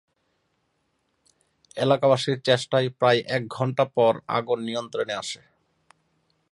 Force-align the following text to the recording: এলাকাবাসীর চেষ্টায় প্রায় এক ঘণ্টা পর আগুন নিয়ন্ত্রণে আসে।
এলাকাবাসীর 1.77 2.37
চেষ্টায় 2.41 2.89
প্রায় 2.89 3.19
এক 3.27 3.43
ঘণ্টা 3.47 3.85
পর 3.95 4.13
আগুন 4.27 4.59
নিয়ন্ত্রণে 4.63 5.13
আসে। 5.13 5.41